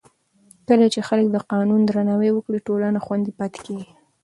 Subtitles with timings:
[0.67, 3.91] کله چې خلک د قانون درناوی وکړي، ټولنه خوندي پاتې کېږي.